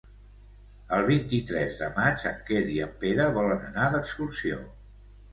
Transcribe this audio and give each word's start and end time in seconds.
El 0.95 1.03
vint-i-tres 1.09 1.75
de 1.81 1.89
maig 1.99 2.23
en 2.29 2.39
Quer 2.47 2.61
i 2.75 2.77
en 2.85 2.95
Pere 3.03 3.27
volen 3.35 3.61
anar 3.67 3.91
d'excursió. 3.97 4.57